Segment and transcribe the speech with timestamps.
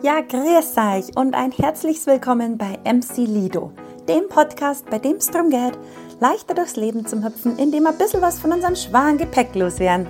[0.00, 3.72] Ja, grüß euch und ein herzliches Willkommen bei MC Lido,
[4.08, 5.76] dem Podcast, bei dem es darum geht,
[6.20, 10.06] leichter durchs Leben zu hüpfen, indem wir ein bisschen was von unserem schweren Gepäck loswerden.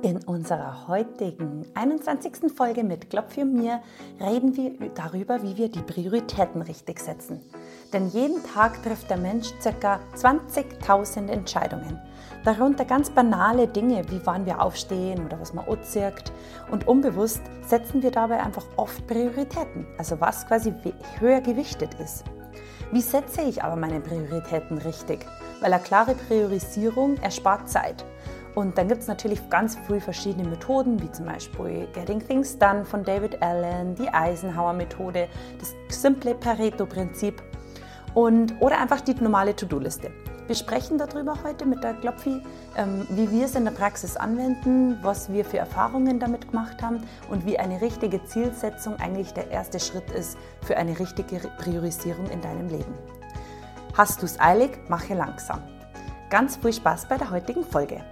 [0.00, 2.50] In unserer heutigen 21.
[2.50, 3.82] Folge mit Klopfi und mir
[4.18, 7.42] reden wir darüber, wie wir die Prioritäten richtig setzen.
[7.92, 10.00] Denn jeden Tag trifft der Mensch ca.
[10.16, 12.00] 20.000 Entscheidungen.
[12.44, 16.32] Darunter ganz banale Dinge, wie wann wir aufstehen oder was man anzieht.
[16.70, 20.74] Und unbewusst setzen wir dabei einfach oft Prioritäten, also was quasi
[21.20, 22.24] höher gewichtet ist.
[22.92, 25.26] Wie setze ich aber meine Prioritäten richtig?
[25.60, 28.04] Weil eine klare Priorisierung erspart Zeit.
[28.54, 32.84] Und dann gibt es natürlich ganz viele verschiedene Methoden, wie zum Beispiel Getting Things Done
[32.84, 35.28] von David Allen, die Eisenhower-Methode,
[35.58, 37.42] das simple Pareto-Prinzip
[38.14, 40.10] und, oder einfach die normale To-Do-Liste.
[40.46, 42.42] Wir sprechen darüber heute mit der Klopfi,
[42.76, 47.02] ähm, wie wir es in der Praxis anwenden, was wir für Erfahrungen damit gemacht haben
[47.30, 52.42] und wie eine richtige Zielsetzung eigentlich der erste Schritt ist für eine richtige Priorisierung in
[52.42, 52.94] deinem Leben.
[53.96, 55.62] Hast du es eilig, mache langsam.
[56.28, 58.04] Ganz viel Spaß bei der heutigen Folge.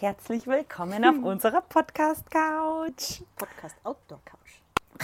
[0.00, 3.20] Herzlich willkommen auf unserer Podcast-Couch.
[3.36, 4.39] Podcast Outdoor Couch.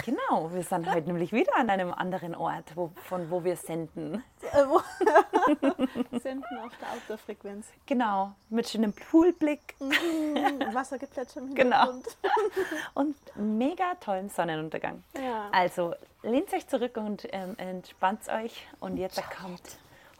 [0.05, 4.23] Genau, wir sind heute nämlich wieder an einem anderen Ort, wo, von wo wir senden.
[4.41, 4.63] Äh,
[6.19, 7.67] senden auf der Outdoor-Frequenz.
[7.85, 9.75] Genau, mit schönem Poolblick.
[9.79, 11.91] Mhm, Wassergeplätscher im Genau.
[11.91, 12.17] Hintergrund.
[12.93, 15.03] Und mega tollen Sonnenuntergang.
[15.15, 15.49] Ja.
[15.51, 18.67] Also lehnt euch zurück und ähm, entspannt euch.
[18.79, 19.77] Und jetzt kommt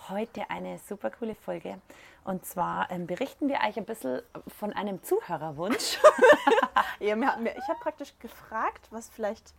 [0.09, 1.79] heute eine super coole Folge.
[2.23, 4.21] Und zwar ähm, berichten wir euch ein bisschen
[4.59, 5.99] von einem Zuhörerwunsch.
[6.99, 9.53] Ja, ich habe praktisch gefragt, was vielleicht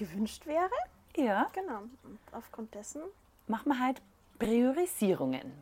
[0.00, 0.70] gewünscht wäre.
[1.16, 1.80] ja, Genau.
[2.04, 3.02] Und aufgrund dessen,
[3.46, 4.00] machen wir halt
[4.38, 5.52] Priorisierungen.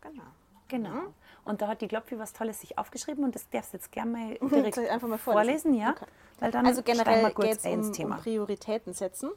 [0.00, 0.22] genau.
[0.68, 1.12] Genau.
[1.44, 4.10] Und da hat die Klopfi was Tolles sich aufgeschrieben und das darfst du jetzt gerne
[4.10, 5.72] mal direkt einfach mal vorlesen.
[5.72, 5.74] vorlesen?
[5.74, 5.90] ja?
[5.92, 6.06] Okay.
[6.40, 8.16] Weil dann Also generell geht es um, Thema.
[8.16, 9.30] um Prioritäten setzen.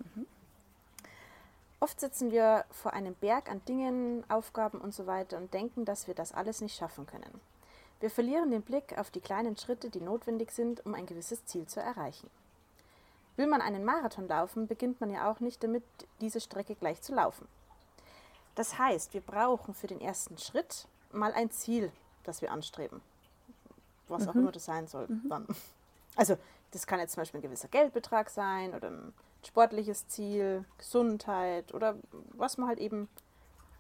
[1.80, 6.08] Oft sitzen wir vor einem Berg an Dingen, Aufgaben und so weiter und denken, dass
[6.08, 7.40] wir das alles nicht schaffen können.
[8.00, 11.68] Wir verlieren den Blick auf die kleinen Schritte, die notwendig sind, um ein gewisses Ziel
[11.68, 12.30] zu erreichen.
[13.40, 15.82] Will man einen Marathon laufen, beginnt man ja auch nicht damit,
[16.20, 17.48] diese Strecke gleich zu laufen.
[18.56, 21.90] Das heißt, wir brauchen für den ersten Schritt mal ein Ziel,
[22.26, 23.00] das wir anstreben.
[24.10, 25.08] Was auch immer das sein soll.
[25.30, 25.48] Dann.
[26.18, 26.36] Also,
[26.72, 29.14] das kann jetzt zum Beispiel ein gewisser Geldbetrag sein oder ein
[29.46, 31.96] sportliches Ziel, Gesundheit oder
[32.34, 33.08] was man halt eben,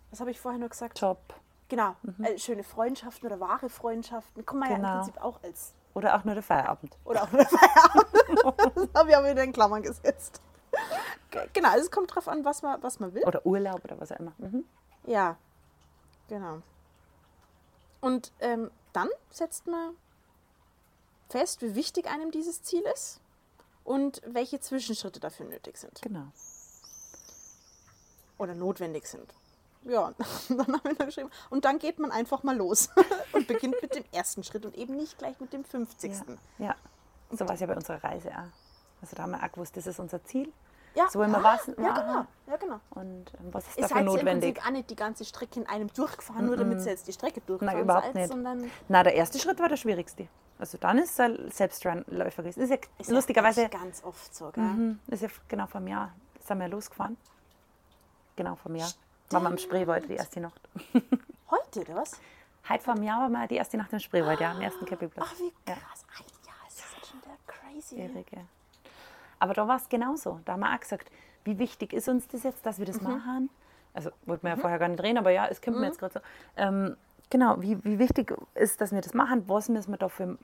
[0.09, 1.01] was habe ich vorher nur gesagt?
[1.01, 1.19] Job.
[1.67, 4.45] Genau, äh, schöne Freundschaften oder wahre Freundschaften.
[4.45, 4.87] Kann man ja Genau.
[4.87, 6.97] im Prinzip auch als, Oder auch nur der Feierabend.
[7.03, 8.07] oder auch eine Feierabend.
[8.75, 10.41] das habe ich aber wieder in Klammern gesetzt.
[11.31, 13.23] Ge- Genau, also es kommt drauf an, was man, was man will.
[13.25, 14.33] Oder Urlaub oder was auch immer.
[14.37, 14.65] Mhm.
[15.05, 15.37] Ja,
[16.27, 16.61] genau.
[18.01, 19.95] Und ähm, dann setzt man
[21.29, 23.19] fest, wie wichtig einem dieses Ziel ist
[23.83, 26.27] und welche Zwischenschritte dafür nötig sind Genau.
[28.37, 29.33] oder notwendig sind.
[29.83, 30.13] Ja,
[30.49, 31.29] dann habe ich noch geschrieben.
[31.49, 32.89] Und dann geht man einfach mal los
[33.33, 36.11] und beginnt mit dem ersten Schritt und eben nicht gleich mit dem 50.
[36.57, 36.65] Ja.
[36.65, 36.75] ja.
[37.31, 39.01] So war es ja bei unserer Reise auch.
[39.01, 40.51] Also da haben wir auch gewusst, das ist unser Ziel.
[40.95, 42.25] Ja, So wollen wir ja, was Ja, genau.
[42.47, 42.79] Ja, genau.
[42.89, 44.55] Und ähm, was ist Ihr dafür ja notwendig?
[44.55, 47.41] Prinzip auch nicht die ganze Strecke in einem durchgefahren, nur damit ihr jetzt die Strecke
[47.41, 48.27] durchgefahren überhaupt seid, nicht.
[48.29, 50.27] sondern Na, der erste Schritt war der schwierigste.
[50.57, 52.59] Also dann ist es ein Selbstläufer gewesen.
[52.59, 54.63] Das ist ja ist ja lustigerweise, ganz, ganz oft so, gell?
[54.63, 56.11] mhm, das ist ja genau vor einem Jahr,
[56.45, 57.17] sind wir losgefahren.
[58.35, 58.89] Genau vor einem Jahr.
[59.31, 60.59] Waren wir am Spreewald die erste Nacht.
[61.51, 62.19] Heute, oder was?
[62.67, 65.27] Heute vor einem Jahr waren wir die erste Nacht im Spreewald, ja, am ersten Campingplatz.
[65.31, 65.75] Ach, wie Ja.
[65.75, 66.03] krass.
[66.17, 67.95] Ein Jahr ist das schon wieder crazy.
[68.01, 68.45] Irre, gell.
[69.39, 70.39] Aber da war es genauso.
[70.45, 71.11] Da haben wir auch gesagt,
[71.43, 72.91] wie wichtig ist uns das jetzt, dass wir Mhm.
[72.91, 73.49] das machen?
[73.93, 76.13] Also wollten wir ja vorher gar nicht reden, aber ja, es kommt mir jetzt gerade
[76.15, 76.19] so.
[76.57, 76.97] Ähm,
[77.29, 79.47] genau, wie, wie wichtig ist, dass wir das machen?
[79.47, 80.37] Was müssen wir dafür,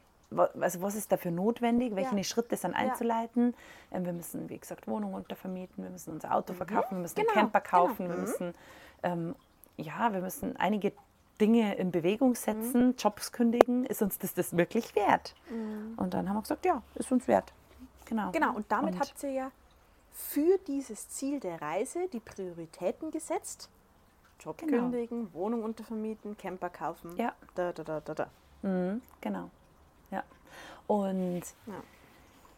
[0.60, 1.96] also was ist dafür notwendig?
[1.96, 2.24] Welche Ja.
[2.24, 3.54] Schritte sind einzuleiten?
[3.92, 7.30] Ähm, wir müssen, wie gesagt, Wohnung untervermieten, wir müssen unser Auto verkaufen, wir müssen Genau,
[7.34, 7.72] einen Camper genau.
[7.88, 8.54] kaufen, wir müssen,
[9.04, 9.36] ähm,
[9.78, 10.94] ja, wir müssen einige
[11.40, 13.86] Dinge in Bewegung setzen, Jobs kündigen.
[13.86, 15.36] Ist uns das, das wirklich wert?
[15.98, 17.52] Und dann haben wir gesagt, ja, ist uns wert.
[18.06, 18.32] Genau.
[18.32, 19.52] Genau, und damit Und- habt ihr ja
[20.14, 23.70] für dieses Ziel der Reise die Prioritäten gesetzt.
[24.40, 24.84] Job Genau.
[24.84, 27.16] kündigen, Wohnung untervermieten, Camper kaufen.
[27.18, 27.34] Ja.
[27.56, 28.28] Da, da, da, da, da.
[28.62, 29.50] Mhm, genau.
[30.88, 31.74] Und Ja.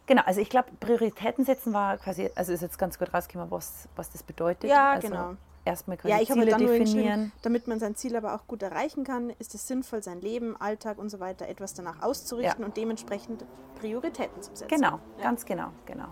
[0.06, 3.88] genau, also ich glaube, Prioritäten setzen war quasi, also ist jetzt ganz gut rausgekommen, was,
[3.96, 4.70] was das bedeutet.
[4.70, 5.34] Ja, also genau.
[5.64, 7.32] Erstmal quasi Ja, ich Ziele dann definieren.
[7.42, 10.96] damit man sein Ziel aber auch gut erreichen kann, ist es sinnvoll, sein Leben, Alltag
[10.98, 12.66] und so weiter etwas danach auszurichten Ja.
[12.66, 13.44] und dementsprechend
[13.78, 14.68] Prioritäten zu setzen.
[14.68, 15.24] Genau, Ja.
[15.24, 16.06] ganz genau, genau.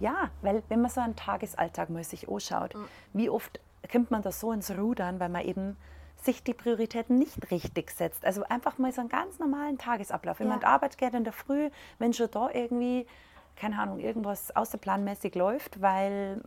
[0.00, 2.86] Ja, weil wenn man so einen Tagesalltag sich anschaut, Mhm.
[3.12, 3.60] wie oft
[3.92, 5.76] kommt man da so ins Rudern, weil man eben
[6.22, 8.24] sich die Prioritäten nicht richtig setzt.
[8.24, 10.40] Also einfach mal so einen ganz normalen Tagesablauf.
[10.40, 10.50] Wenn Ja.
[10.54, 13.06] man in die Arbeit geht in der Früh, wenn schon da irgendwie,
[13.56, 16.42] keine Ahnung, irgendwas außerplanmäßig läuft, weil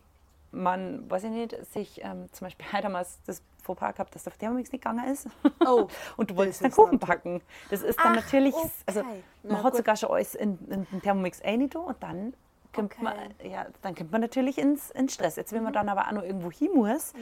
[0.50, 4.32] man, weiß ich nicht, sich ähm, zum Beispiel heute wir das Fauxpas gehabt, dass der
[4.36, 5.28] Thermomix nicht gegangen ist.
[5.64, 7.40] Oh, Und du wolltest ist Kuchen backen.
[7.70, 8.54] Das ist dann Ach, natürlich,
[8.86, 9.22] also okay.
[9.44, 9.76] man Na hat gut.
[9.78, 12.34] sogar schon alles in, in den Thermomix rein tun und dann
[12.72, 13.02] kommt, Okay.
[13.04, 13.14] man,
[13.50, 15.36] ja, dann kommt man natürlich ins, ins Stress.
[15.36, 15.56] Jetzt, Mhm.
[15.56, 17.12] wenn man dann aber auch noch irgendwo hin muss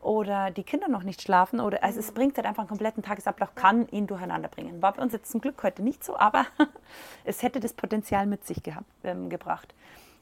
[0.00, 2.04] oder die Kinder noch nicht schlafen oder also Mhm.
[2.04, 4.82] es bringt halt einfach einen kompletten Tagesablauf, kann ihn durcheinander bringen.
[4.82, 6.46] War bei uns jetzt zum Glück heute nicht so, aber
[7.24, 9.74] es hätte das Potenzial mit sich gehabt, ähm, gebracht.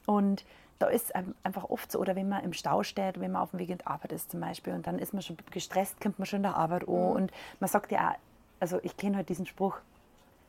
[0.06, 0.44] Und
[0.78, 3.50] da ist ein- einfach oft so, oder wenn man im Stau steht, wenn man auf
[3.50, 6.19] dem Weg in die Arbeit ist zum Beispiel, und dann ist man schon gestresst, kommt
[6.19, 6.94] man schon in der Arbeit an.
[6.94, 8.14] Und man sagt ja auch,
[8.61, 9.76] also ich kenne halt diesen Spruch,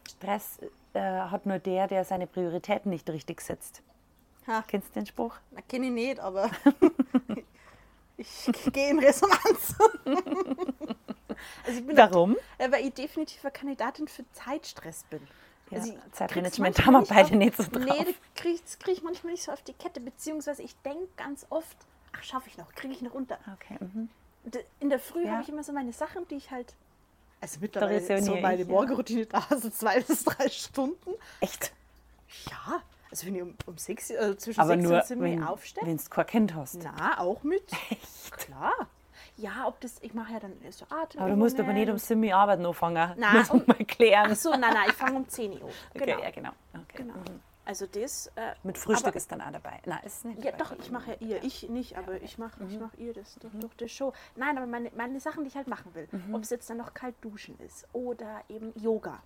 [0.09, 0.59] Stress
[0.93, 3.81] äh, hat nur der, der seine Prioritäten nicht richtig setzt.
[4.47, 4.63] Ha.
[4.67, 5.35] Kennst du den Spruch?
[5.51, 6.49] Na, kenne ich nicht, aber
[8.17, 9.75] ich gehe in Resonanz.
[11.65, 12.35] also ich bin Warum?
[12.57, 15.21] Da, weil ich definitiv eine Kandidatin für Zeitstress bin.
[15.69, 17.83] Ja, Also ich Zeitmanagement haben wir beide nicht so auf- drauf.
[17.85, 21.45] Nee, das kriege krieg ich manchmal nicht so auf die Kette, beziehungsweise ich denke ganz
[21.49, 21.77] oft,
[22.17, 23.37] ach, schaffe ich noch, kriege ich noch unter.
[23.53, 23.77] Okay.
[23.79, 24.09] Mhm.
[24.43, 25.31] D- In der Früh Ja.
[25.33, 26.73] habe ich immer so meine Sachen, die ich halt.
[27.39, 28.73] Also mittlerweile so meine ich, ja.
[28.73, 31.11] Morgenroutine da, so zwei bis drei Stunden.
[31.39, 31.71] Echt?
[32.49, 35.43] Ja, also wenn ich um, um sechs, also zwischen Aber sechs nur, und sieben wenn
[35.43, 35.83] aufstehe.
[35.95, 36.79] du kein Kind hast.
[36.83, 37.71] Na, auch mit.
[37.91, 38.31] Echt?
[38.31, 38.73] Klar.
[39.37, 41.21] Ja, ob das, ich mache ja dann so Atem.
[41.21, 43.13] Aber du musst aber nicht um 7 Uhr Arbeit anfangen.
[43.17, 44.29] Nein, Muss man um- mal klären.
[44.31, 45.69] Ach so, nein, nein, ich fange um 10 Uhr.
[45.95, 46.21] Okay, Genau.
[46.23, 46.49] ja, genau.
[46.73, 46.97] Okay.
[46.97, 47.13] genau.
[47.15, 47.39] Mhm.
[47.63, 48.27] Also das.
[48.35, 49.79] Äh, Mit Frühstück aber- ist dann auch dabei.
[49.85, 50.63] Nein, ist nicht Ja, dabei.
[50.75, 51.43] doch, ich mache ja ihr.
[51.43, 52.81] Ich nicht, aber ich mache ich Mhm.
[52.81, 54.13] mach ihr das durch, durch die Show.
[54.35, 56.07] Nein, aber meine, meine Sachen, die ich halt machen will.
[56.11, 56.33] Mhm.
[56.35, 59.21] Ob es jetzt dann noch kalt duschen ist oder eben Yoga.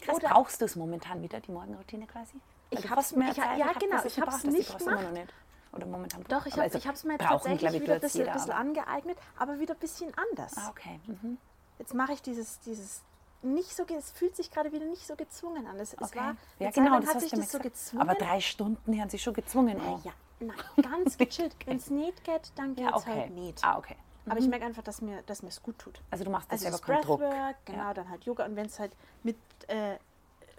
[0.00, 2.34] Krass, oder- brauchst du es momentan wieder, die Morgenroutine quasi?
[2.72, 5.12] Ich du hab's- hast mehr ich- ja, gehabt, genau, ich brauchst, das nicht gemacht.
[5.12, 5.32] nicht.
[5.72, 6.22] Oder momentan.
[6.28, 9.16] Doch, ich habe also es mir jetzt brauchen, tatsächlich wieder ein bisschen, jeder, bisschen angeeignet,
[9.38, 10.52] aber wieder ein bisschen anders.
[10.56, 11.00] Ah, okay.
[11.06, 11.38] Mhm.
[11.78, 13.02] Jetzt mache ich dieses, dieses
[13.40, 15.78] nicht so, es fühlt sich gerade wieder nicht so gezwungen an.
[15.80, 16.18] Es, es okay.
[16.18, 18.02] war, ja, genau, das hat sich mir das so gezwungen.
[18.08, 20.00] Aber drei Stunden hören sich schon gezwungen Ja, an.
[20.04, 21.56] ja, nein, ganz gechillt.
[21.66, 23.20] Wenn es nicht geht, dann geht Ja, es okay.
[23.22, 23.64] halt nicht.
[23.64, 23.96] Ah, okay.
[24.28, 26.00] Aber ich merke einfach, dass mir dass es gut tut.
[26.10, 27.18] Also du machst das Also selber das keinen Druck.
[27.20, 27.94] Breathwork, genau, Ja.
[27.94, 28.44] dann halt Yoga.
[28.44, 28.92] Und wenn es halt
[29.24, 29.36] mit,
[29.66, 29.96] äh,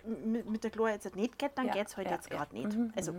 [0.04, 2.54] mit, mit der Gloria jetzt nicht geht, dann Ja, geht es halt ja, jetzt gerade
[2.56, 2.76] nicht.
[2.76, 3.14] Mhm, Also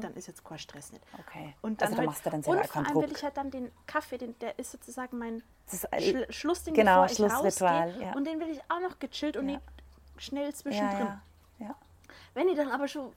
[0.00, 1.04] dann ist jetzt kein Stress nicht.
[1.18, 1.54] Okay.
[1.62, 3.02] Und also dann da halt, machst du dann selber und vor allem Druck.
[3.04, 7.02] will ich halt dann den Kaffee, den, der ist sozusagen mein ist Schl Schlussding, genau,
[7.02, 8.06] bevor ich Schlussritual, rausgehe.
[8.06, 8.14] ja.
[8.14, 9.56] Und den will ich auch noch gechillt und Ja.
[9.56, 9.62] nicht
[10.18, 11.20] schnell zwischendrin.
[11.58, 11.74] ja.
[12.34, 13.12] Wenn ich dann aber schon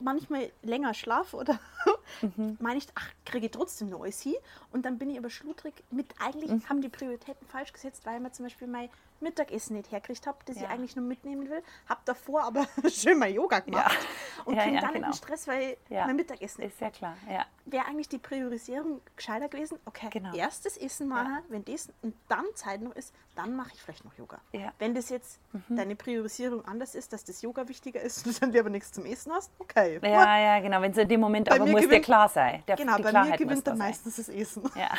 [0.00, 1.58] manchmal länger schlafe oder
[2.22, 2.56] Mhm.
[2.60, 4.34] meine ich, ach, kriege ich trotzdem hin.
[4.72, 6.68] Und dann bin ich aber schludrig mit, eigentlich Mhm.
[6.68, 8.88] haben die Prioritäten falsch gesetzt, weil man zum Beispiel mein
[9.24, 10.68] Mittagessen nicht herkriegt habe, das ich Ja.
[10.68, 11.62] eigentlich nur mitnehmen will.
[11.88, 13.98] Habe davor aber schön mal Yoga gemacht
[14.44, 15.06] und Ja, kriege ja, dann genau.
[15.08, 16.06] in Stress, weil Ja.
[16.06, 16.80] mein Mittagessen ist.
[16.80, 17.16] Ja klar.
[17.28, 17.44] Ja.
[17.66, 20.32] Wäre eigentlich die Priorisierung gescheiter gewesen, okay, Genau.
[20.34, 24.14] erstes Essen machen, wenn das und dann Zeit noch ist, dann mache ich vielleicht noch
[24.16, 24.38] Yoga.
[24.52, 24.66] Ja.
[24.66, 24.70] Mhm.
[24.78, 28.52] Wenn das jetzt deine Priorisierung anders ist, dass das Yoga wichtiger ist und du dann
[28.52, 29.98] lieber nichts zum Essen hast, okay.
[30.02, 30.80] Ja, ja, genau.
[30.82, 32.62] Wenn es in dem Moment Bei aber muss dir gewinnt- klar sein.
[32.68, 34.62] Der, Genau, bei mir gewinnt da dann meistens das Essen.
[34.76, 34.90] Ja.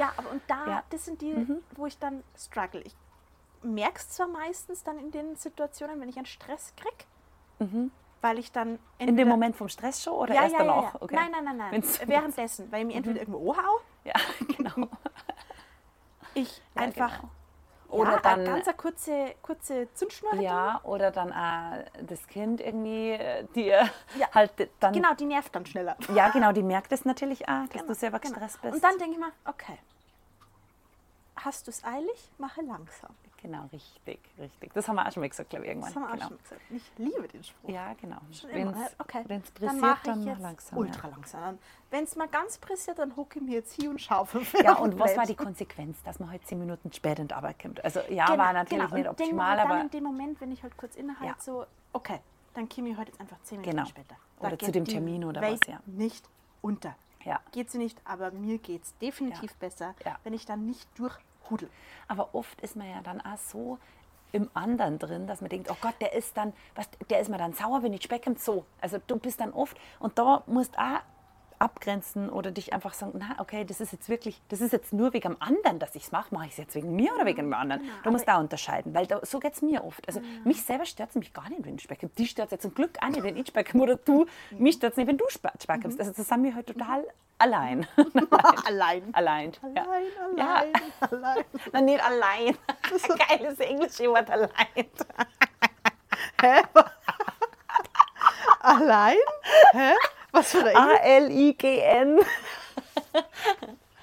[0.00, 0.12] Ja.
[0.16, 0.76] Aber und da, Ja.
[0.76, 0.82] Mhm.
[0.90, 2.80] das sind die, wo ich dann struggle.
[2.82, 2.94] Ich
[3.62, 7.90] merke es zwar meistens dann in den Situationen, wenn ich einen Stress kriege,
[8.22, 8.78] weil ich dann Mhm.
[9.08, 10.94] In dem Moment vom Stress schon oder ja, erst ja, danach?
[10.94, 11.02] ja.
[11.02, 11.14] Okay.
[11.14, 11.72] Nein, nein, nein, nein.
[11.72, 14.14] Wenn's- Währenddessen, weil ich mich entweder irgendwo anhau, Ja,
[14.56, 14.88] genau.
[16.34, 17.30] ich einfach genau.
[17.88, 23.10] Oder ja, dann, ganz eine kurze, kurze Zündschnur ja, oder dann auch das Kind irgendwie
[23.10, 24.28] äh, dir Ja.
[24.32, 24.92] halt dann.
[24.92, 25.96] Genau, die nervt dann schneller.
[26.14, 28.34] Ja, genau, die merkt es natürlich auch, dass Genau, du selber genau.
[28.34, 28.74] gestresst bist.
[28.76, 29.76] Und dann denke ich mir, okay,
[31.44, 33.10] hast du es eilig, mache langsam.
[33.42, 34.72] genau, richtig, richtig.
[34.74, 35.92] Das haben wir auch schon mal gesagt, glaube ich, irgendwann.
[35.94, 36.24] Das haben wir genau.
[36.24, 36.60] auch schon gesagt.
[36.70, 37.70] Ich liebe den Spruch.
[37.70, 38.18] Ja, genau.
[38.52, 40.78] Wenn es Okay, wenn's dann pressiert, mache dann ich jetzt langsam.
[40.78, 41.58] ultra langsam.
[41.90, 44.42] Wenn es mal ganz pressiert, dann hocke ich mir jetzt hier und schaufel.
[44.54, 44.62] Ja.
[44.62, 47.58] ja, und was war die Konsequenz, dass man halt zehn Minuten später in die Arbeit
[47.60, 47.82] kommt?
[47.84, 48.94] Also ja, war natürlich genau.
[48.96, 51.36] nicht optimal, mal dann aber in dem Moment, wenn ich halt kurz innehalte, Ja.
[51.38, 52.20] so, okay,
[52.54, 53.88] dann komme ich heute jetzt einfach zehn Minuten Genau.
[53.88, 54.16] später.
[54.40, 55.80] Oder zu dem Termin oder Welt was, ja.
[55.86, 56.28] nicht
[56.62, 56.94] unter.
[57.24, 57.40] ja.
[57.52, 59.56] Geht sie nicht, aber mir geht es definitiv Ja.
[59.60, 60.18] besser, Ja.
[60.24, 60.88] wenn ich dann nicht
[61.50, 61.70] durchhudel.
[62.08, 63.78] Aber oft ist man ja dann auch so
[64.32, 67.38] im anderen drin, dass man denkt, oh Gott, der ist dann, was, der ist mir
[67.38, 68.64] dann sauer, wenn ich Speck kommt, so.
[68.80, 71.00] Also du bist dann oft, und da musst auch
[71.60, 75.12] abgrenzen oder dich einfach sagen, na okay, das ist jetzt wirklich, das ist jetzt nur
[75.12, 77.36] wegen dem anderen, dass ich es mache, mache ich es jetzt wegen mir oder wegen
[77.38, 77.82] dem anderen.
[78.02, 80.06] du musst da unterscheiden, weil da, so geht es mir oft.
[80.08, 82.00] Also mich selber stört es mich gar nicht, wenn ich Speck.
[82.16, 84.76] Die stört es ja zum Glück auch nicht, wenn ich Speck komme oder du, mich
[84.76, 85.52] stört es nicht, wenn du Speck
[85.82, 86.00] kommst.
[86.00, 87.04] Also das sind wir halt total
[87.38, 87.86] allein.
[88.66, 89.14] allein.
[89.14, 89.52] allein.
[89.74, 89.82] Ja.
[89.82, 90.04] Allein,
[90.36, 90.54] Ja.
[90.54, 90.72] allein,
[91.10, 91.44] allein.
[91.72, 92.56] Nein, nicht allein.
[93.28, 94.50] Geiles englische Wort allein.
[98.60, 99.16] Allein?
[99.72, 99.92] Hä?
[100.32, 102.20] Was für ein A-L-I-G-N.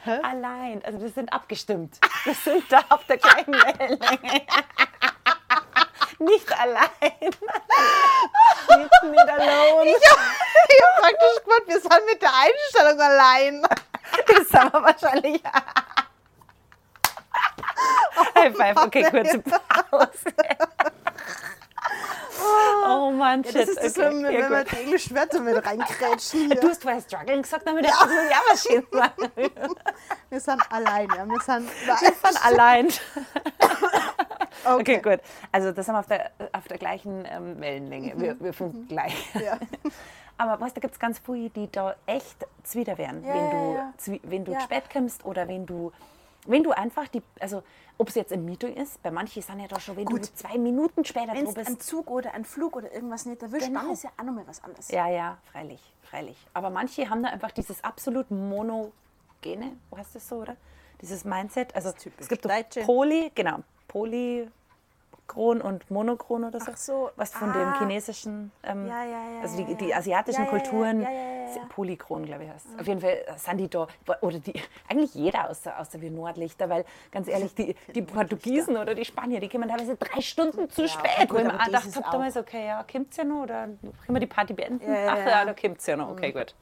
[0.23, 0.83] Allein.
[0.85, 1.99] Also wir sind abgestimmt.
[2.23, 4.45] Wir sind da auf der gleichen Wellenlänge.
[6.19, 6.89] nicht allein.
[7.19, 7.39] It's
[9.03, 9.89] nicht alone.
[9.89, 13.61] Ich habe praktisch gemeint, wir sind mit der Einstellung allein.
[14.25, 15.41] Das sind wir wahrscheinlich.
[18.35, 18.77] High five.
[18.77, 20.33] Okay, kurze Pause.
[23.07, 23.53] Oh Mann, shit.
[23.55, 24.05] Ja, das ist das, okay.
[24.07, 26.49] wenn, ja, wenn wir englischen Wörter mit reinkrätschen.
[26.49, 26.69] Du Hier.
[26.69, 27.91] hast vorher struggling gesagt, damit ja.
[27.91, 29.31] ich was schön machen.
[30.29, 31.25] Wir sind allein, ja.
[31.27, 32.87] Wir sind Von allein.
[34.65, 34.97] Okay.
[34.97, 35.19] Okay, gut.
[35.51, 38.13] Also das haben wir auf der, auf der gleichen ähm, Wellenlänge.
[38.17, 39.13] Wir, wir funken gleich.
[39.35, 39.57] Ja.
[40.37, 43.51] Aber weißt, da gibt es ganz viele, die da echt zwider werden, Ja, wenn ja,
[43.51, 43.93] du, ja.
[43.99, 44.59] zwi- wenn du Ja.
[44.61, 45.91] spät kommst oder wenn du,
[46.47, 47.63] wenn du einfach die, also
[47.99, 50.25] ob es jetzt im Meeting ist, bei manchen sind ja da schon, wenn du Gut.
[50.25, 51.83] zwei Minuten später Wenn ein bist.
[51.83, 53.81] Zug oder ein Flug oder irgendwas nicht erwischt, Genau.
[53.81, 54.89] dann ist ja auch nochmal was anderes.
[54.89, 56.37] Ja, ja, freilich, freilich.
[56.53, 60.55] Aber manche haben da einfach dieses absolut monogene, heißt das so, oder?
[61.01, 61.75] Dieses Mindset.
[61.75, 62.81] Also Das ist typisch es gibt doch Deutsche.
[62.81, 63.59] Poly, genau,
[65.27, 66.71] Polychron und Monochron oder so.
[66.71, 67.79] Ach so, Was von dem ah.
[67.79, 71.05] chinesischen, ähm, Ja, ja, ja, also die, die asiatischen Kulturen,
[71.69, 72.79] Polychron, glaube ich, heißt es.
[72.79, 73.87] Auf jeden Fall sind die da,
[74.21, 74.53] oder die,
[74.89, 79.39] eigentlich jeder außer, außer wir Nordlichter, weil ganz ehrlich, die, die Portugiesen oder die Spanier,
[79.39, 81.29] die kommen teilweise drei Stunden zu spät.
[81.29, 84.19] gut, wo ich mir gedacht habe, damals, okay, ja, kommt's ja noch oder können wir
[84.19, 84.83] die Party beenden?
[84.83, 85.41] Ach ja.
[85.43, 85.47] Mhm.
[85.47, 86.55] da kommt's ja noch, okay, gut.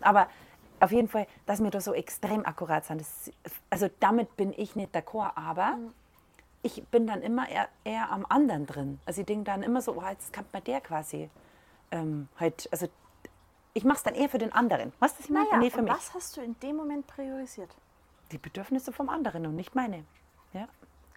[0.00, 0.28] Aber
[0.80, 3.32] auf jeden Fall, dass wir da so extrem akkurat sind, das,
[3.68, 5.92] also damit bin ich nicht d'accord, aber Mhm.
[6.76, 9.00] Ich bin dann immer eher, eher am anderen drin.
[9.06, 11.30] Also ich denke dann immer so, oh, jetzt kann man der quasi
[11.90, 12.88] ähm, halt, also
[13.74, 14.92] ich mache es dann eher für den anderen.
[14.98, 15.46] Was meine?
[15.46, 15.92] Naja, nee, für mich.
[15.92, 17.70] was hast du in dem Moment priorisiert?
[18.32, 20.04] Die Bedürfnisse vom anderen und nicht meine.
[20.52, 20.68] Ja.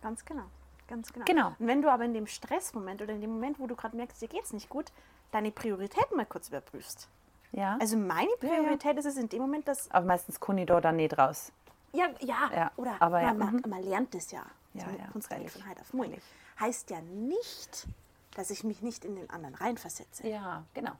[0.01, 0.43] Ganz genau.
[0.87, 1.25] Ganz genau.
[1.25, 1.47] Genau.
[1.57, 4.21] Und wenn du aber in dem Stressmoment oder in dem Moment, wo du gerade merkst,
[4.21, 4.91] dir geht's nicht gut,
[5.31, 7.07] deine Prioritäten mal kurz überprüfst.
[7.51, 7.77] ja.
[7.79, 8.49] Also meine ja.
[8.49, 11.51] Priorität ist es in dem Moment, dass aber meistens kann ich da dann nicht raus.
[11.93, 13.61] Ja, ja, Ja, oder aber ja, man, mhm.
[13.61, 14.43] man, man lernt es ja.
[14.73, 15.51] Ja, So, ja, Kunst freilich.
[15.51, 16.21] von heute auf morgen.
[16.59, 17.87] Heißt ja nicht,
[18.35, 20.27] dass ich mich nicht in den anderen reinversetze.
[20.27, 20.93] Ja, genau.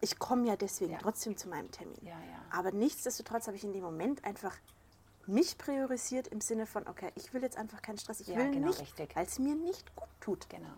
[0.00, 0.98] Ich komme ja deswegen Ja.
[0.98, 1.98] trotzdem zu meinem Termin.
[2.02, 2.42] Ja, ja.
[2.50, 4.54] Aber nichtsdestotrotz habe ich in dem Moment einfach
[5.26, 8.20] mich priorisiert im Sinne von, okay, ich will jetzt einfach keinen Stress.
[8.20, 9.16] Ich Ja, will genau, nicht, richtig.
[9.16, 10.48] weil es mir nicht gut tut.
[10.48, 10.68] Genau.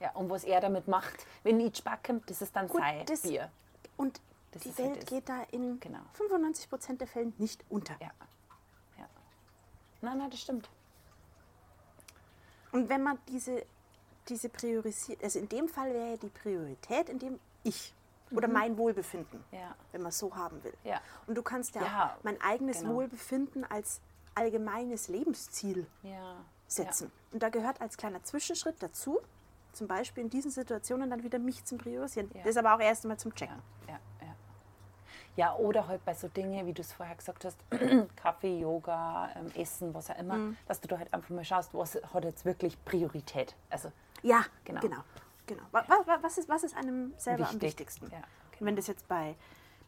[0.00, 3.06] Ja, und was er damit macht, wenn ich Spack kommt, das ist dann Gut, sein
[3.06, 3.50] das- Bier.
[3.96, 5.06] Und Das die halt Welt das.
[5.08, 6.00] geht da in Genau.
[6.14, 7.94] 95 Prozent der Fällen nicht unter.
[8.00, 8.10] Ja.
[8.98, 9.08] ja.
[10.02, 10.68] Nein, nein, das stimmt.
[12.74, 13.64] Und wenn man diese,
[14.28, 17.94] diese priorisiert, also in dem Fall wäre ja die Priorität, in dem ich
[18.32, 19.58] oder mein Wohlbefinden, Mhm.
[19.58, 19.74] Ja.
[19.92, 20.74] wenn man es so haben will.
[20.82, 21.00] Ja.
[21.28, 22.94] Und du kannst ja, Ja, mein eigenes genau.
[22.94, 24.00] Wohlbefinden als
[24.34, 26.36] allgemeines Lebensziel Ja.
[26.66, 27.12] setzen.
[27.32, 29.20] Und da gehört als kleiner Zwischenschritt dazu,
[29.72, 32.28] zum Beispiel in diesen Situationen dann wieder mich zum Priorisieren.
[32.44, 33.60] Das aber auch erst einmal zum Checken.
[35.36, 37.58] Ja, oder halt bei so Dingen, wie du es vorher gesagt hast,
[38.16, 40.56] Kaffee, Yoga, ähm, Essen, was auch immer, Mhm.
[40.68, 43.54] dass du da halt einfach mal schaust, was hat jetzt wirklich Priorität.
[43.70, 43.90] Also
[44.22, 44.80] Ja, Genau.
[44.80, 44.98] genau.
[45.46, 45.62] genau.
[45.72, 47.62] Wa- wa- wa- Was, ist, was ist einem selber am Wichtig.
[47.62, 48.10] wichtigsten?
[48.12, 48.18] Ja,
[48.60, 49.34] Und wenn das jetzt bei,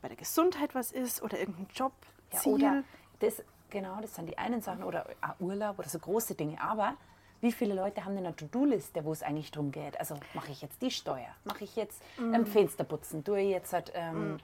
[0.03, 1.93] bei der Gesundheit was ist oder irgendein Job,
[2.33, 2.83] Ja, oder
[3.21, 6.61] das, genau, das sind die einen Sachen oder auch Urlaub oder so große Dinge.
[6.61, 6.95] Aber
[7.41, 9.99] wie viele Leute haben denn eine To-Do-Liste, wo es eigentlich darum geht?
[10.00, 12.35] Also mache ich jetzt die Steuer, mache ich jetzt Mm.
[12.35, 14.38] ähm, Fenster putzen, tue ich jetzt halt, ähm,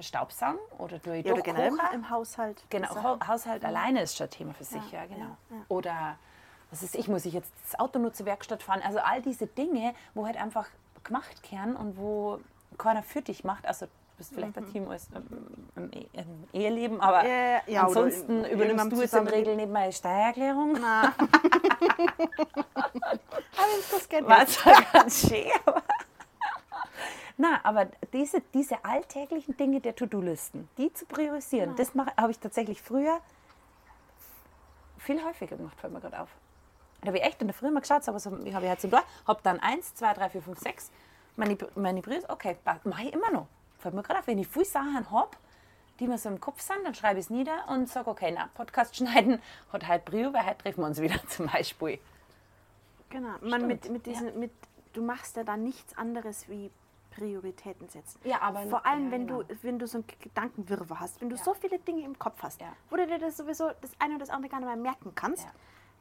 [0.00, 2.62] Staubsaugen oder tue ich ja, oder generell im Haushalt.
[2.70, 3.20] Genau, Sachen.
[3.20, 5.20] Ha Haushalt alleine ist schon ein Thema für sich, ja, Ja, genau.
[5.50, 5.62] ja, ja.
[5.68, 6.16] Oder
[6.70, 8.80] was ist ich, muss ich jetzt das Auto nur zur Werkstatt fahren?
[8.84, 10.66] Also all diese Dinge, wo halt einfach
[11.04, 12.40] gemacht werden und wo
[12.78, 13.66] keiner für dich macht.
[13.66, 17.76] Also du bist vielleicht ein Team als ähm, im, E- im Eheleben, aber Mhm.
[17.76, 19.34] Ansonsten in- übernimmst du jetzt in der.
[19.34, 20.78] Regel nicht meine Steuererklärung.
[20.80, 21.12] Na.
[23.56, 24.26] Aber das.
[24.28, 25.81] War zwar ganz schön, aber.
[27.42, 32.38] Na, aber diese, diese alltäglichen Dinge der To-Do-Listen, die zu priorisieren, das mache- habe ich
[32.38, 33.18] tatsächlich früher
[34.98, 36.28] viel häufiger gemacht, fällt mir gerade auf.
[37.00, 38.86] Da habe ich echt in der Früh mal geschaut, aber so, ich habe halt so
[38.86, 40.92] da, habe dann eins, zwei, drei, vier, fünf, sechs,
[41.34, 43.48] meine, meine Prios, okay, mache ich immer noch.
[43.78, 45.30] Fällt mir gerade auf, wenn ich viele Sachen habe,
[45.98, 48.50] die mir so im Kopf sind, dann schreibe ich es nieder und sage, okay, na,
[48.54, 51.98] Podcast schneiden hat halt Brio, weil heute treffen wir uns wieder zum Beispiel.
[53.10, 53.34] Genau.
[53.40, 54.52] Man mit, Stimmt, mit diesen, mit,
[54.92, 56.70] du machst ja dann nichts anderes wie
[57.12, 58.20] Prioritäten setzen.
[58.24, 59.42] Ja, aber- Vor allem, ja, wenn, genau.
[59.42, 61.42] du, wenn du so einen Gedankenwirrwarr hast, wenn du Ja.
[61.44, 62.72] so viele Dinge im Kopf hast, Ja.
[62.90, 65.46] wo du dir das sowieso das eine oder das andere gar nicht mehr merken kannst,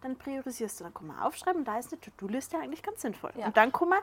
[0.01, 0.83] dann priorisierst du.
[0.85, 3.31] Dann kann man aufschreiben da ist eine To-Do-Liste eigentlich ganz sinnvoll.
[3.35, 3.99] Und dann kann man,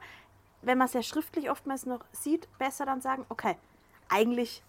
[0.62, 3.56] wenn man es ja schriftlich oftmals noch sieht, besser dann sagen, okay,
[4.08, 4.62] eigentlich,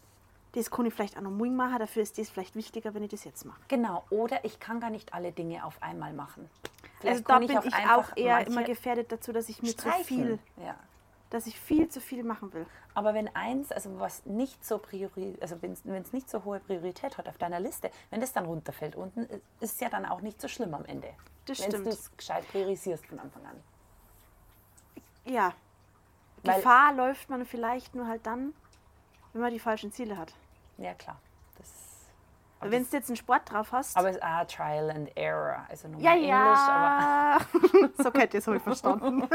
[0.53, 3.12] das kann ich vielleicht auch noch morgen machen, dafür ist das vielleicht wichtiger, wenn ich
[3.12, 3.60] das jetzt mache.
[3.67, 6.50] Genau, oder ich kann gar nicht alle Dinge auf einmal machen.
[6.51, 9.69] Also Vielleicht da kann bin ich einfach auch eher immer gefährdet dazu, dass ich mir
[9.69, 10.03] zu streichen.
[10.03, 10.75] viel Ja.
[11.30, 12.66] Dass ich viel zu viel machen will.
[12.94, 17.18] Aber wenn eins, also was nicht so priori, also wenn es nicht so hohe Priorität
[17.18, 19.22] hat auf deiner Liste, wenn das dann runterfällt unten,
[19.60, 21.10] ist es ja dann auch nicht so schlimm am Ende.
[21.46, 21.86] Das wenn stimmt.
[21.86, 23.64] du es gescheit priorisierst von Anfang an.
[25.26, 25.54] Ja.
[26.44, 28.54] Weil- Gefahr läuft man vielleicht nur halt dann,
[29.34, 30.34] wenn man die falschen Ziele hat.
[30.78, 31.20] Ja, klar.
[31.58, 31.88] Das, Weil
[32.62, 33.96] wenn du jetzt einen Sport drauf hast.
[33.98, 35.66] aber es ist auch Trial and Error.
[35.70, 37.46] Also nur ja, Englisch, aber
[37.82, 37.89] ja.
[38.04, 39.28] so kennt ihr es, habe ich verstanden.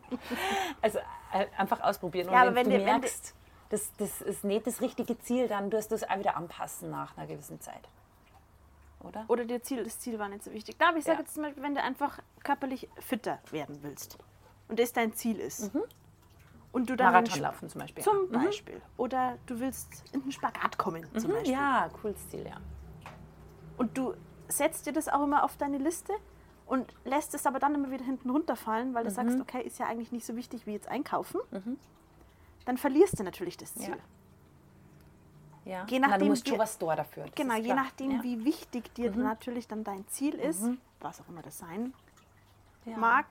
[0.82, 0.98] also
[1.32, 2.28] äh, einfach ausprobieren.
[2.28, 3.34] Und Ja, aber wenn, wenn du wenn du- merkst,
[3.68, 7.16] das, das ist nicht das richtige Ziel, dann wirst du es auch wieder anpassen nach
[7.16, 7.88] einer gewissen Zeit.
[9.00, 9.24] Oder?
[9.28, 10.76] Oder dir Ziel, das Ziel war nicht so wichtig.
[10.78, 11.22] Na, aber ich sage Ja.
[11.22, 14.18] jetzt zum Beispiel, wenn du einfach körperlich fitter werden willst
[14.68, 15.70] und das dein Ziel ist.
[16.76, 18.04] Und du dann Marathon laufen zum Beispiel.
[18.04, 18.32] Zum Mhm.
[18.32, 18.82] Beispiel.
[18.98, 21.52] Oder du willst in den Spagat kommen zum Mhm, Beispiel.
[21.54, 22.56] Ja, cooles Ziel, ja.
[23.78, 24.12] Und du
[24.48, 26.12] setzt dir das auch immer auf deine Liste
[26.66, 29.14] und lässt es aber dann immer wieder hinten runterfallen, weil du Mhm.
[29.14, 31.40] sagst, okay, ist ja eigentlich nicht so wichtig wie jetzt einkaufen.
[32.66, 33.96] Dann verlierst du natürlich das Ziel.
[35.64, 35.72] Ja.
[35.72, 35.86] ja.
[35.88, 37.24] Je Na, du nachdem, musst wie- schon was da dafür.
[37.24, 38.18] das Genau, je nachdem, ja.
[38.18, 38.22] Mhm.
[38.22, 40.62] wie wichtig dir natürlich dann dein Ziel ist,
[41.00, 41.94] was auch immer das sein
[42.84, 42.96] ja.
[42.98, 43.24] mag,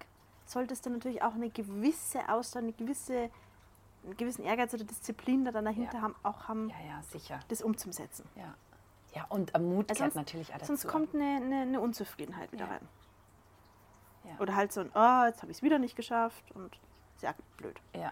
[0.45, 3.29] solltest du natürlich auch eine gewisse Ausdauer, eine gewisse,
[4.03, 6.01] einen gewissen Ehrgeiz oder Disziplin da dann dahinter Ja.
[6.01, 7.39] haben, auch haben, Ja, ja, sicher.
[7.47, 8.27] das umzusetzen.
[8.35, 8.53] Ja.
[9.13, 10.67] Ja, und Mut Also sonst- natürlich auch dazu.
[10.75, 12.81] Sonst kommt eine, eine, eine Unzufriedenheit wieder rein.
[14.39, 16.77] Oder halt so ein, oh, jetzt habe ich es wieder nicht geschafft und
[17.21, 17.79] ja blöd.
[17.93, 18.11] Ja.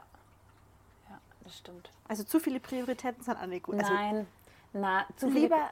[1.10, 1.92] Ja, das stimmt.
[2.08, 3.76] Also zu viele Prioritäten sind auch nicht gut.
[3.80, 4.28] Also Nein,
[4.72, 5.70] na, zu viele- lieber,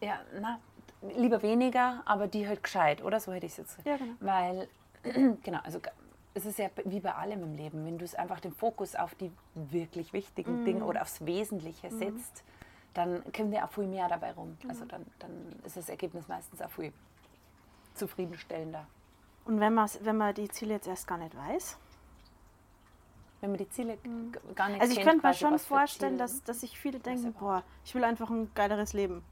[0.00, 0.58] Ja, na,
[1.02, 3.20] lieber weniger, aber die halt gescheit, oder?
[3.20, 3.78] So hätte ich es jetzt.
[3.84, 4.14] Ja, genau.
[4.20, 4.68] Weil,
[5.42, 5.80] genau, also
[6.34, 9.14] es ist ja wie bei allem im Leben, wenn du es einfach den Fokus auf
[9.16, 10.16] die wirklich Mhm.
[10.16, 12.44] wichtigen Dinge oder aufs Wesentliche setzt,
[12.94, 14.56] dann kommt ja auch viel mehr dabei rum.
[14.60, 14.72] Genau.
[14.72, 16.92] Also dann, dann ist das Ergebnis meistens auch viel
[17.94, 18.86] zufriedenstellender.
[19.44, 21.78] und wenn, wenn man die Ziele jetzt erst gar nicht weiß.
[23.40, 26.42] Wenn man die Ziele g- gar nicht Also ich kennt, könnte mir schon vorstellen, dass,
[26.44, 29.22] dass sich viele denken, boah, ich will einfach ein geileres Leben.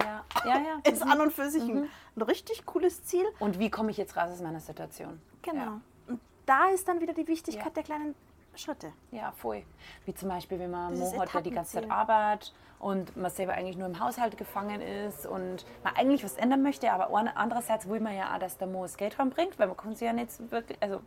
[0.00, 0.80] Ja, ja, ja.
[0.90, 3.24] Ist an und für sich ein, ein richtig cooles Ziel.
[3.38, 5.20] Und wie komme ich jetzt raus aus meiner Situation?
[5.42, 5.62] Genau.
[5.64, 5.80] Ja.
[6.08, 7.70] Und da ist dann wieder die Wichtigkeit Ja.
[7.70, 8.14] der kleinen
[8.54, 8.92] Schritte.
[9.10, 9.62] Ja, voll.
[10.04, 13.30] Wie zum Beispiel, wenn man Dieses Mo hat, der die ganze Zeit arbeitet und man
[13.30, 17.28] selber eigentlich nur im Haushalt gefangen ist und man eigentlich was ändern möchte, aber an-
[17.28, 20.04] andererseits will man ja auch, dass der Mo das Geld reinbringt, weil man kann sich
[20.06, 21.00] ja nicht wirklich, also,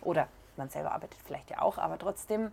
[0.00, 2.50] oder man selber arbeitet vielleicht ja auch, aber trotzdem,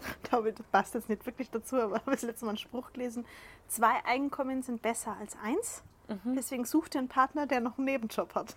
[0.22, 2.58] Ich glaube, das passt jetzt nicht wirklich dazu, aber ich habe das letzte Mal einen
[2.58, 3.24] Spruch gelesen.
[3.68, 5.82] Zwei Einkommen sind besser als eins.
[6.08, 6.34] Mhm.
[6.36, 8.54] Deswegen such dir einen Partner, der noch einen Nebenjob hat.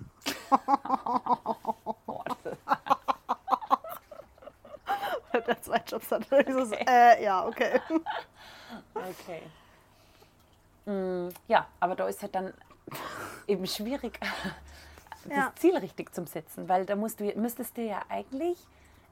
[5.47, 6.25] der zwei Jobs hat.
[6.29, 7.79] So, so, äh, ja, okay.
[8.93, 9.41] okay.
[10.85, 12.53] Mm, Ja, aber da ist halt dann
[13.47, 14.19] eben schwierig,
[15.25, 15.53] das Ja.
[15.55, 18.57] Ziel richtig zu setzen, weil da musst du, müsstest du ja eigentlich,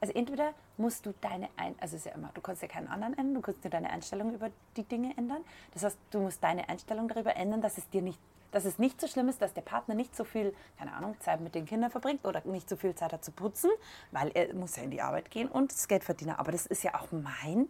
[0.02, 2.88] also entweder musst du deine, Ein also es ist ja immer, du kannst ja keinen
[2.88, 5.42] anderen ändern, du kannst nur deine Einstellung über die Dinge ändern.
[5.74, 8.18] Das heißt, du musst deine Einstellung darüber ändern, dass es dir nicht,
[8.50, 11.40] dass es nicht so schlimm ist, dass der Partner nicht so viel, keine Ahnung, Zeit
[11.40, 13.70] mit den Kindern verbringt oder nicht so viel Zeit hat zu putzen,
[14.10, 16.34] weil er muss ja in die Arbeit gehen und das Geld verdienen.
[16.36, 17.68] Aber das ist ja auch mein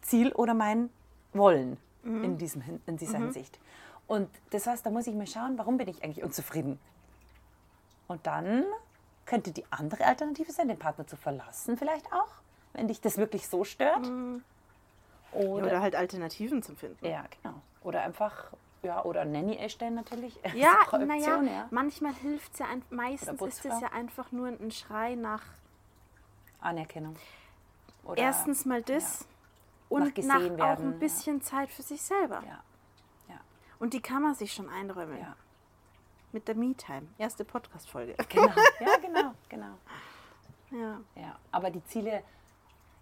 [0.00, 0.90] Ziel oder mein
[1.32, 3.58] Wollen in, diesem, in dieser Hinsicht.
[4.06, 6.78] Und das heißt, da muss ich mir schauen, warum bin ich eigentlich unzufrieden?
[8.06, 8.64] Und dann
[9.28, 12.32] könnte die andere Alternative sein, den Partner zu verlassen vielleicht auch,
[12.72, 14.10] wenn dich das wirklich so stört.
[15.32, 17.04] Oder, Oder, halt Alternativen zu finden.
[17.04, 17.54] ja, genau.
[17.82, 18.50] Oder einfach,
[18.82, 20.38] ja, oder Nanny erstellen natürlich.
[20.54, 21.68] Ja, auch naja, ja.
[21.70, 25.42] manchmal hilft es ja, ein- meistens ist es ja einfach nur ein Schrei nach
[26.60, 27.16] Anerkennung.
[28.04, 29.26] Oder, erstens mal das
[29.90, 30.98] Nach und nach, auch werden, ein ja.
[30.98, 32.42] bisschen Zeit für sich selber.
[32.46, 32.62] Ja,
[33.28, 33.40] ja,
[33.78, 35.18] Und die kann man sich schon einräumen.
[35.20, 35.36] ja.
[36.32, 37.06] Mit der Me-Time.
[37.16, 38.14] Erste Podcast-Folge.
[38.28, 38.46] Genau,
[38.80, 39.66] ja, genau, genau.
[40.70, 41.00] Ja.
[41.16, 42.22] Ja, aber die Ziele,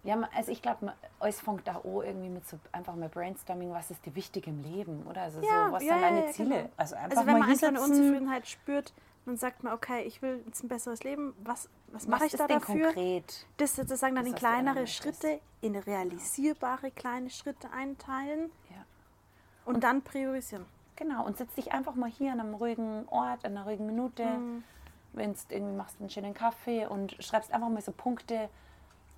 [0.03, 3.91] ja, also ich glaube, alles fängt da an irgendwie mit so einfach mal Brainstorming, was
[3.91, 5.23] ist dir wichtig im Leben, oder?
[5.23, 6.49] Also Ja, so, was ja, sind deine Ziele?
[6.59, 6.69] genau.
[6.77, 8.93] Also einfach Also wenn mal man einfach eine Unzufriedenheit spürt,
[9.25, 11.33] dann sagt man, okay, ich will jetzt ein besseres Leben.
[11.43, 12.85] Was, was mache ich da denn dafür?
[12.85, 13.45] konkret?
[13.57, 14.87] Das sozusagen dann Das, in kleinere.
[14.87, 18.85] Schritte, in realisierbare kleine Schritte einteilen Ja.
[19.65, 20.65] und dann priorisieren.
[20.97, 24.25] Genau, und setz dich einfach mal hier an einem ruhigen Ort, an einer ruhigen Minute,
[24.25, 24.63] Mhm.
[25.13, 28.49] wenn du irgendwie machst einen schönen Kaffee und schreibst einfach mal so Punkte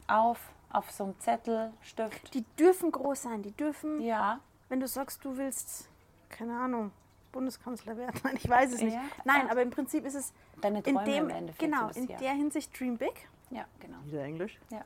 [0.07, 0.39] auf,
[0.71, 2.33] auf so einem Zettel, Stift.
[2.33, 4.39] Die dürfen groß sein, die dürfen, Ja,
[4.69, 5.89] wenn du sagst, du willst,
[6.29, 6.91] keine Ahnung,
[7.31, 8.19] Bundeskanzler werden.
[8.23, 8.93] Nein, ich weiß es nicht.
[8.95, 9.51] Ja, Nein, ja.
[9.51, 11.59] aber im Prinzip ist es deine in Träume dem, im Endeffekt.
[11.59, 12.17] genau, in bisschen.
[12.19, 13.97] der Hinsicht dream big Ja, genau.
[14.05, 14.57] Wieder Englisch.
[14.69, 14.81] Ja.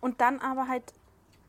[0.00, 0.92] und dann aber halt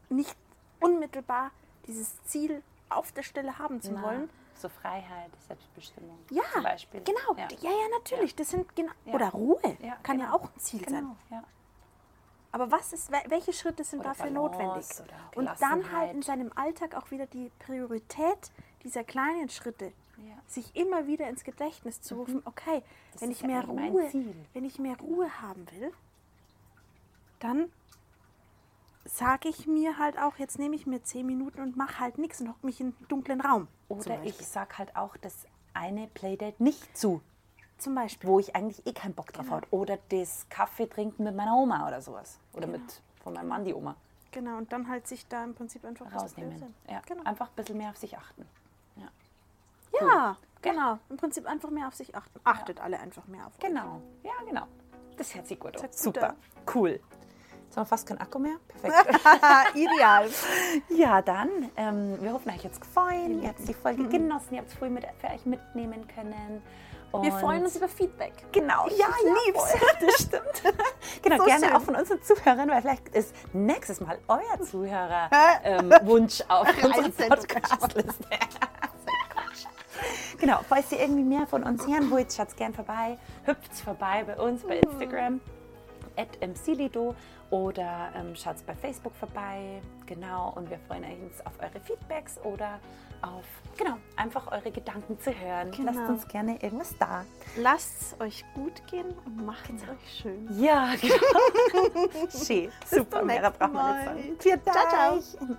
[0.09, 0.35] nicht
[0.79, 1.51] unmittelbar
[1.87, 4.29] dieses Ziel auf der Stelle haben zu Na, wollen.
[4.55, 7.01] So Freiheit, Selbstbestimmung Ja, zum Beispiel.
[7.01, 7.35] genau.
[7.37, 7.47] Ja.
[7.61, 8.35] Ja, ja, natürlich.
[8.35, 9.13] Das sind genau Ja.
[9.13, 10.37] oder Ruhe Ja, kann ja genau.
[10.37, 11.03] auch ein Ziel sein.
[11.03, 11.43] Genau, ja.
[12.51, 15.35] Aber was ist, wel- welche Schritte sind Oder dafür Balance notwendig?
[15.35, 18.51] Und dann halt in seinem Alltag auch wieder die Priorität
[18.83, 20.23] dieser kleinen Schritte, Ja.
[20.35, 20.39] Mhm.
[20.47, 22.81] sich immer wieder ins Gedächtnis zu rufen, okay,
[23.13, 24.09] Das wenn ich ja mehr Ruhe,
[24.53, 25.91] wenn ich mehr Ruhe haben will,
[27.39, 27.71] dann
[29.07, 32.41] sage ich mir halt auch, jetzt nehme ich mir zehn Minuten und mache halt nichts
[32.41, 33.67] und hocke mich in einen dunklen Raum.
[33.89, 34.45] Oder ich Beispiel.
[34.45, 37.21] sag halt auch das eine Playdate nicht zu,
[37.77, 38.29] Zum Beispiel.
[38.29, 39.67] wo ich eigentlich eh keinen Bock drauf habe.
[39.71, 42.39] Oder das Kaffee trinken mit meiner Oma oder sowas.
[42.53, 42.81] Oder mit
[43.23, 43.95] von meinem Mann die Oma
[44.31, 46.61] Genau, und dann halt sich da im Prinzip einfach rausnehmen.
[46.89, 47.23] Ja, Genau.
[47.23, 48.45] Einfach ein bisschen mehr auf sich achten.
[48.97, 49.07] Ja.
[50.01, 50.99] Ja, genau.
[51.09, 52.39] Im Prinzip einfach mehr auf sich achten.
[52.43, 53.59] Achtet alle einfach mehr auf euch.
[53.67, 54.67] Genau, ja, genau.
[55.17, 55.81] Das hört sich gut an.
[55.81, 56.35] gut Super, an.
[56.75, 56.99] cool.
[57.67, 58.55] Jetzt haben wir fast keinen Akku mehr.
[58.81, 59.19] Perfekt.
[59.75, 60.27] Ideal.
[60.89, 63.41] ja, dann, ähm, wir hoffen, euch hat es gefallen.
[63.43, 66.61] Ihr habt die Folge genossen, ihr habt es voll mit, für euch mitnehmen können.
[67.21, 68.33] Wir Und- freuen uns über Feedback.
[68.51, 69.71] Genau, ja, ja, lieb's.
[69.71, 70.75] voll, das stimmt.
[71.21, 71.75] genau, So gerne schön.
[71.75, 75.29] auch von unseren Zuhörern, weil vielleicht ist nächstes Mal euer Zuhörer
[75.63, 77.29] ähm, Wunsch auf unserer.
[77.29, 78.23] Podcastliste.
[80.39, 84.37] genau, falls ihr irgendwie mehr von uns hören wollt, schaut gerne vorbei, hüpft vorbei bei
[84.39, 85.41] uns bei Instagram
[86.17, 87.15] at mclido
[87.49, 89.81] oder ähm, schaut bei Facebook vorbei.
[90.05, 92.79] Genau, und wir freuen uns auf eure Feedbacks oder
[93.21, 93.45] auf,
[93.77, 95.71] genau, einfach eure Gedanken zu hören.
[95.71, 95.91] Genau.
[95.91, 97.25] Lasst uns gerne irgendwas da.
[97.57, 100.47] Lasst es euch gut gehen und macht es euch schön.
[100.61, 102.27] Ja, genau.
[102.45, 102.71] Schön.
[102.85, 104.15] Super, mehr braucht man Mal.
[104.15, 104.61] nicht sagen.
[104.63, 105.57] Ciao, ciao.